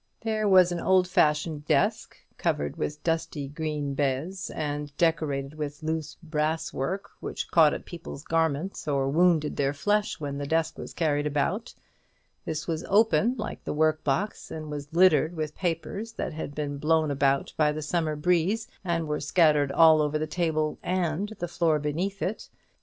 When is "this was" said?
12.45-12.83